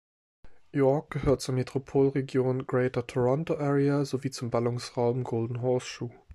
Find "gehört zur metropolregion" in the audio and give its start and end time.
1.11-2.65